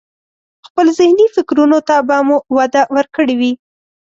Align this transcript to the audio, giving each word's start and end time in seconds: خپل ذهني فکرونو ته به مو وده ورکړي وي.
خپل 0.67 0.85
ذهني 0.99 1.25
فکرونو 1.35 1.79
ته 1.87 1.95
به 2.07 2.17
مو 2.27 2.37
وده 2.57 2.81
ورکړي 2.95 3.35
وي. 3.39 3.51